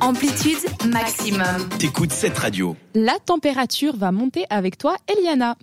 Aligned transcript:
Amplitude 0.00 0.58
maximum. 0.90 1.68
T'écoutes 1.78 2.12
cette 2.12 2.38
radio. 2.38 2.74
La 2.94 3.18
température 3.18 3.96
va 3.96 4.12
monter 4.12 4.44
avec 4.48 4.78
toi, 4.78 4.96
Eliana. 5.08 5.56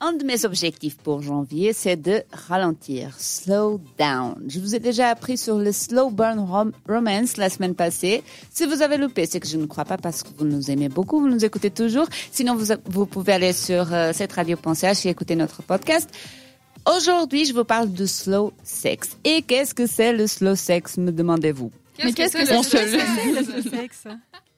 Un 0.00 0.12
de 0.14 0.24
mes 0.24 0.44
objectifs 0.44 0.96
pour 0.96 1.22
janvier, 1.22 1.72
c'est 1.72 1.96
de 1.96 2.22
ralentir, 2.32 3.14
slow 3.18 3.80
down. 3.98 4.34
Je 4.48 4.58
vous 4.58 4.74
ai 4.74 4.78
déjà 4.78 5.08
appris 5.08 5.36
sur 5.36 5.58
le 5.58 5.70
slow 5.72 6.10
burn 6.10 6.38
rom- 6.40 6.72
romance 6.88 7.36
la 7.36 7.48
semaine 7.50 7.74
passée. 7.74 8.22
Si 8.52 8.66
vous 8.66 8.82
avez 8.82 8.96
loupé, 8.96 9.26
c'est 9.26 9.38
que 9.40 9.46
je 9.46 9.56
ne 9.56 9.66
crois 9.66 9.84
pas 9.84 9.96
parce 9.98 10.22
que 10.22 10.28
vous 10.36 10.44
nous 10.44 10.70
aimez 10.70 10.88
beaucoup, 10.88 11.20
vous 11.20 11.28
nous 11.28 11.44
écoutez 11.44 11.70
toujours. 11.70 12.06
Sinon, 12.32 12.56
vous, 12.56 12.66
vous 12.86 13.06
pouvez 13.06 13.32
aller 13.34 13.52
sur 13.52 13.92
euh, 13.92 14.12
cette 14.12 14.32
radio.ch 14.32 15.06
et 15.06 15.10
écouter 15.10 15.36
notre 15.36 15.62
podcast. 15.62 16.08
Aujourd'hui, 16.96 17.44
je 17.46 17.54
vous 17.54 17.64
parle 17.64 17.92
de 17.92 18.04
slow 18.06 18.52
sex. 18.62 19.16
Et 19.24 19.42
qu'est-ce 19.42 19.74
que 19.74 19.86
c'est 19.86 20.12
le 20.12 20.26
slow 20.26 20.54
sex, 20.54 20.96
me 20.98 21.12
demandez-vous? 21.12 21.70
Mais 22.02 22.12
qu'est-ce 22.12 22.36
que 22.36 22.44
c'est 22.44 23.56
le 23.56 23.62
sexe 23.62 24.04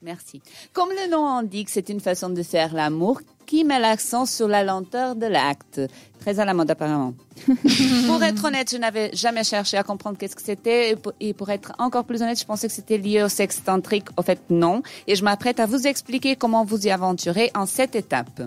Merci. 0.03 0.41
Comme 0.73 0.91
le 0.91 1.11
nom 1.11 1.27
indique, 1.27 1.69
c'est 1.71 1.89
une 1.89 2.01
façon 2.01 2.29
de 2.29 2.43
faire 2.43 2.75
l'amour 2.75 3.21
qui 3.47 3.65
met 3.65 3.79
l'accent 3.79 4.27
sur 4.27 4.47
la 4.47 4.63
lenteur 4.63 5.17
de 5.17 5.27
l'acte. 5.27 5.81
Très 6.21 6.39
à 6.39 6.45
la 6.45 6.55
mode 6.55 6.71
apparemment. 6.71 7.15
pour 8.07 8.23
être 8.23 8.45
honnête, 8.45 8.71
je 8.71 8.77
n'avais 8.77 9.11
jamais 9.15 9.45
cherché 9.45 9.77
à 9.77 9.83
comprendre 9.83 10.19
qu'est-ce 10.19 10.37
que 10.37 10.43
c'était. 10.43 10.91
Et 10.91 10.97
pour- 10.97 11.13
Et 11.21 11.33
pour 11.33 11.51
être 11.51 11.73
encore 11.79 12.05
plus 12.05 12.23
honnête, 12.23 12.39
je 12.39 12.45
pensais 12.45 12.69
que 12.69 12.73
c'était 12.75 12.99
lié 12.99 13.23
au 13.23 13.29
sexe 13.29 13.63
tantrique. 13.65 14.07
Au 14.17 14.23
fait, 14.23 14.41
non. 14.51 14.83
Et 15.07 15.15
je 15.17 15.25
m'apprête 15.25 15.61
à 15.61 15.67
vous 15.67 15.87
expliquer 15.87 16.37
comment 16.37 16.65
vous 16.65 16.87
y 16.87 16.91
aventurer 16.91 17.51
en 17.55 17.67
sept 17.67 17.95
étapes. 17.97 18.43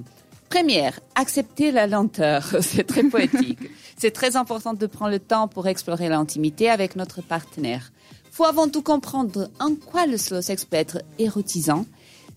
Première, 0.49 0.99
accepter 1.15 1.71
la 1.71 1.87
lenteur. 1.87 2.43
C'est 2.61 2.85
très 2.85 3.03
poétique. 3.03 3.59
C'est 3.97 4.11
très 4.11 4.35
important 4.35 4.73
de 4.73 4.85
prendre 4.85 5.11
le 5.11 5.19
temps 5.19 5.47
pour 5.47 5.67
explorer 5.67 6.09
l'intimité 6.09 6.69
avec 6.69 6.95
notre 6.95 7.21
partenaire. 7.21 7.91
Faut 8.31 8.45
avant 8.45 8.67
tout 8.69 8.81
comprendre 8.81 9.49
en 9.59 9.75
quoi 9.75 10.05
le 10.05 10.17
slow 10.17 10.41
sex 10.41 10.65
peut 10.65 10.77
être 10.77 11.01
érotisant. 11.17 11.85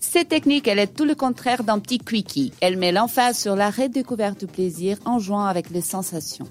Cette 0.01 0.31
technique, 0.31 0.67
elle 0.67 0.81
est 0.81 0.89
tout 0.93 1.05
le 1.05 1.15
contraire 1.15 1.63
d'un 1.63 1.79
petit 1.79 1.99
quickie. 1.99 2.53
Elle 2.61 2.77
met 2.77 2.91
l'emphase 2.91 3.39
sur 3.39 3.55
la 3.55 3.71
redécouverte 3.71 4.41
du 4.41 4.47
plaisir 4.47 4.97
en 5.05 5.19
jouant 5.21 5.45
avec 5.45 5.71
les 5.71 5.81
sensations. 5.81 6.49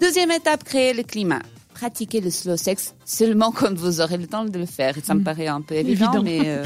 Deuxième 0.00 0.30
étape, 0.30 0.64
créer 0.64 0.94
le 0.94 1.02
climat. 1.02 1.42
Pratiquer 1.74 2.20
le 2.20 2.30
slow 2.30 2.56
sex 2.56 2.94
seulement 3.04 3.52
quand 3.52 3.72
vous 3.74 4.00
aurez 4.00 4.16
le 4.16 4.26
temps 4.26 4.44
de 4.44 4.58
le 4.58 4.66
faire. 4.66 4.94
Ça 5.04 5.14
me 5.14 5.22
paraît 5.22 5.46
un 5.46 5.60
peu 5.60 5.74
évident, 5.74 6.12
Évident. 6.12 6.22
mais 6.22 6.40
euh, 6.44 6.64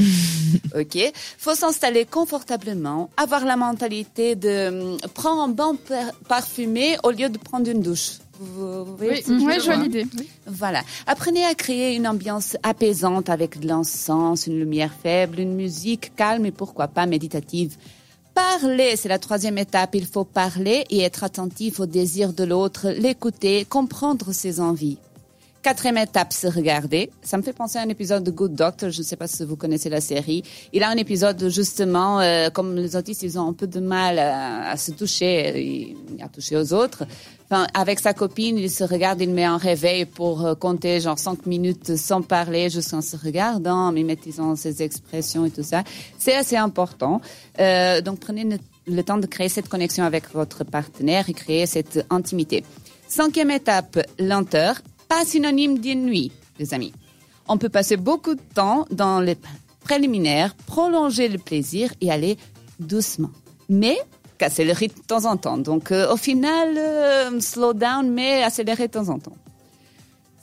ok. 0.80 1.12
Faut 1.38 1.54
s'installer 1.54 2.04
confortablement, 2.04 3.10
avoir 3.16 3.44
la 3.44 3.56
mentalité 3.56 4.34
de 4.34 4.68
hum, 4.68 4.96
prendre 5.14 5.42
un 5.42 5.48
bain 5.48 5.76
par- 5.88 6.12
parfumé 6.28 6.96
au 7.04 7.10
lieu 7.10 7.28
de 7.28 7.38
prendre 7.38 7.68
une 7.68 7.80
douche. 7.80 8.18
Vous, 8.40 8.84
vous 8.84 8.96
voyez 8.96 9.22
ce 9.22 9.28
que 9.28 9.38
je 9.38 9.64
vois 9.64 9.76
l'idée. 9.76 10.06
voilà. 10.46 10.82
Apprenez 11.06 11.44
à 11.44 11.54
créer 11.54 11.94
une 11.94 12.08
ambiance 12.08 12.56
apaisante 12.62 13.30
avec 13.30 13.60
de 13.60 13.68
l'encens, 13.68 14.46
une 14.46 14.58
lumière 14.58 14.92
faible, 15.02 15.40
une 15.40 15.54
musique 15.54 16.14
calme 16.16 16.46
et 16.46 16.50
pourquoi 16.50 16.88
pas 16.88 17.06
méditative. 17.06 17.76
Parler, 18.34 18.96
c'est 18.96 19.08
la 19.08 19.20
troisième 19.20 19.58
étape. 19.58 19.94
Il 19.94 20.06
faut 20.06 20.24
parler 20.24 20.84
et 20.90 21.02
être 21.02 21.22
attentif 21.22 21.78
au 21.78 21.86
désir 21.86 22.32
de 22.32 22.42
l'autre, 22.42 22.88
l'écouter, 22.88 23.64
comprendre 23.64 24.32
ses 24.32 24.60
envies. 24.60 24.98
Quatrième 25.64 25.96
étape, 25.96 26.34
se 26.34 26.46
regarder. 26.46 27.08
Ça 27.22 27.38
me 27.38 27.42
fait 27.42 27.54
penser 27.54 27.78
à 27.78 27.80
un 27.80 27.88
épisode 27.88 28.22
de 28.22 28.30
Good 28.30 28.54
Doctor. 28.54 28.90
Je 28.90 28.98
ne 28.98 29.02
sais 29.02 29.16
pas 29.16 29.26
si 29.26 29.46
vous 29.46 29.56
connaissez 29.56 29.88
la 29.88 30.02
série. 30.02 30.42
Il 30.74 30.82
a 30.82 30.90
un 30.90 30.96
épisode 30.98 31.48
justement, 31.48 32.20
euh, 32.20 32.50
comme 32.50 32.76
les 32.76 32.96
autistes, 32.96 33.22
ils 33.22 33.38
ont 33.38 33.48
un 33.48 33.54
peu 33.54 33.66
de 33.66 33.80
mal 33.80 34.18
à, 34.18 34.76
se 34.76 34.90
toucher, 34.90 35.58
et 35.58 35.96
à 36.22 36.28
toucher 36.28 36.58
aux 36.58 36.74
autres. 36.74 37.04
Enfin, 37.46 37.66
avec 37.72 37.98
sa 37.98 38.12
copine, 38.12 38.58
il 38.58 38.70
se 38.70 38.84
regarde, 38.84 39.22
il 39.22 39.30
met 39.30 39.44
un 39.44 39.56
réveil 39.56 40.04
pour 40.04 40.44
euh, 40.44 40.54
compter 40.54 41.00
genre 41.00 41.18
cinq 41.18 41.46
minutes 41.46 41.96
sans 41.96 42.20
parler, 42.20 42.68
juste 42.68 42.92
en 42.92 43.00
se 43.00 43.16
regardant, 43.16 43.90
mimétisant 43.90 44.56
ses 44.56 44.82
expressions 44.82 45.46
et 45.46 45.50
tout 45.50 45.62
ça. 45.62 45.82
C'est 46.18 46.34
assez 46.34 46.58
important. 46.58 47.22
Euh, 47.58 48.02
donc, 48.02 48.20
prenez 48.20 48.46
le 48.86 49.02
temps 49.02 49.16
de 49.16 49.26
créer 49.26 49.48
cette 49.48 49.70
connexion 49.70 50.04
avec 50.04 50.30
votre 50.34 50.62
partenaire 50.62 51.30
et 51.30 51.32
créer 51.32 51.64
cette 51.64 52.04
intimité. 52.10 52.64
Cinquième 53.08 53.50
étape, 53.50 53.98
lenteur. 54.18 54.82
Synonyme 55.24 55.78
d'ennui, 55.78 56.32
les 56.58 56.74
amis. 56.74 56.92
On 57.46 57.58
peut 57.58 57.68
passer 57.68 57.96
beaucoup 57.96 58.34
de 58.34 58.40
temps 58.54 58.86
dans 58.90 59.20
les 59.20 59.36
préliminaires, 59.80 60.54
prolonger 60.66 61.28
le 61.28 61.38
plaisir 61.38 61.92
et 62.00 62.10
aller 62.10 62.38
doucement. 62.80 63.30
Mais 63.68 63.98
casser 64.38 64.64
le 64.64 64.72
rythme 64.72 65.00
de 65.00 65.06
temps 65.06 65.24
en 65.26 65.36
temps. 65.36 65.58
Donc 65.58 65.92
euh, 65.92 66.12
au 66.12 66.16
final, 66.16 66.74
euh, 66.76 67.40
slow 67.40 67.74
down, 67.74 68.10
mais 68.10 68.42
accélérer 68.42 68.88
de 68.88 68.92
temps 68.92 69.08
en 69.08 69.18
temps. 69.18 69.36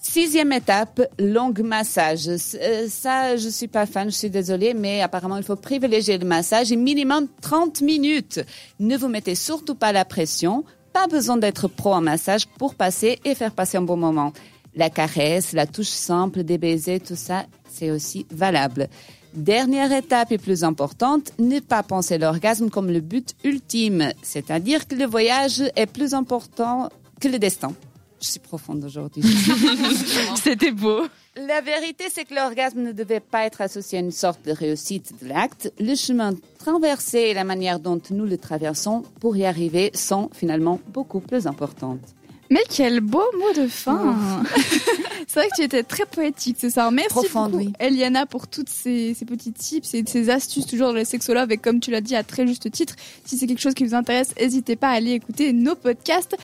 Sixième 0.01 0.51
étape, 0.51 1.01
long 1.19 1.53
massage. 1.63 2.27
Euh, 2.27 2.87
ça, 2.89 3.37
je 3.37 3.49
suis 3.49 3.67
pas 3.67 3.85
fan, 3.85 4.09
je 4.09 4.15
suis 4.15 4.29
désolée, 4.31 4.73
mais 4.73 5.01
apparemment, 5.01 5.37
il 5.37 5.43
faut 5.43 5.55
privilégier 5.55 6.17
le 6.17 6.25
massage 6.25 6.71
et 6.71 6.75
minimum 6.75 7.27
30 7.41 7.81
minutes. 7.81 8.39
Ne 8.79 8.97
vous 8.97 9.07
mettez 9.07 9.35
surtout 9.35 9.75
pas 9.75 9.91
la 9.91 10.05
pression. 10.05 10.63
Pas 10.91 11.07
besoin 11.07 11.37
d'être 11.37 11.67
pro 11.67 11.93
en 11.93 12.01
massage 12.01 12.47
pour 12.47 12.75
passer 12.75 13.19
et 13.23 13.35
faire 13.35 13.51
passer 13.51 13.77
un 13.77 13.83
bon 13.83 13.95
moment. 13.95 14.33
La 14.75 14.89
caresse, 14.89 15.53
la 15.53 15.67
touche 15.67 15.87
simple, 15.87 16.43
des 16.43 16.57
baisers, 16.57 16.99
tout 16.99 17.15
ça, 17.15 17.45
c'est 17.69 17.91
aussi 17.91 18.25
valable. 18.31 18.87
Dernière 19.33 19.91
étape 19.91 20.31
et 20.31 20.37
plus 20.37 20.63
importante, 20.63 21.31
ne 21.39 21.59
pas 21.59 21.83
penser 21.83 22.17
l'orgasme 22.17 22.69
comme 22.69 22.91
le 22.91 22.99
but 22.99 23.33
ultime, 23.43 24.11
c'est-à-dire 24.21 24.87
que 24.87 24.95
le 24.95 25.05
voyage 25.05 25.63
est 25.75 25.85
plus 25.85 26.13
important 26.13 26.89
que 27.19 27.29
le 27.29 27.39
destin. 27.39 27.73
Je 28.21 28.27
suis 28.27 28.39
profonde 28.39 28.83
aujourd'hui. 28.83 29.23
C'était 30.43 30.71
beau. 30.71 31.07
La 31.35 31.61
vérité, 31.61 32.05
c'est 32.13 32.25
que 32.25 32.35
l'orgasme 32.35 32.81
ne 32.81 32.91
devait 32.91 33.19
pas 33.19 33.45
être 33.45 33.61
associé 33.61 33.97
à 33.97 34.01
une 34.01 34.11
sorte 34.11 34.45
de 34.45 34.51
réussite 34.51 35.13
de 35.23 35.29
l'acte. 35.29 35.73
Le 35.79 35.95
chemin 35.95 36.33
traversé 36.59 37.19
et 37.19 37.33
la 37.33 37.45
manière 37.45 37.79
dont 37.79 38.01
nous 38.11 38.25
le 38.25 38.37
traversons 38.37 39.03
pour 39.19 39.37
y 39.37 39.45
arriver 39.45 39.91
sont 39.95 40.29
finalement 40.33 40.79
beaucoup 40.89 41.19
plus 41.19 41.47
importantes. 41.47 42.01
Mais 42.51 42.63
quel 42.69 42.99
beau 42.99 43.23
mot 43.39 43.61
de 43.61 43.65
fin 43.67 44.43
C'est 45.27 45.39
vrai 45.39 45.47
que 45.47 45.55
tu 45.55 45.63
étais 45.63 45.83
très 45.83 46.05
poétique, 46.05 46.57
c'est 46.59 46.69
ça. 46.69 46.91
Merci 46.91 47.07
Profonde, 47.07 47.51
beaucoup, 47.51 47.63
oui. 47.63 47.73
Eliana, 47.79 48.25
pour 48.25 48.49
toutes 48.49 48.67
ces, 48.67 49.13
ces 49.13 49.23
petits 49.23 49.53
tips 49.53 49.93
et 49.93 50.03
ces 50.05 50.29
astuces 50.29 50.65
toujours 50.65 50.87
dans 50.87 50.93
les 50.93 51.05
sexologues. 51.05 51.53
Et 51.53 51.57
comme 51.57 51.79
tu 51.79 51.91
l'as 51.91 52.01
dit 52.01 52.17
à 52.17 52.23
très 52.23 52.45
juste 52.45 52.69
titre, 52.69 52.95
si 53.23 53.37
c'est 53.37 53.47
quelque 53.47 53.61
chose 53.61 53.73
qui 53.73 53.85
vous 53.85 53.95
intéresse, 53.95 54.35
n'hésitez 54.37 54.75
pas 54.75 54.89
à 54.89 54.95
aller 54.95 55.11
écouter 55.11 55.53
nos 55.53 55.75
podcasts. 55.75 56.35